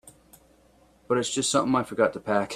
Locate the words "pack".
2.19-2.49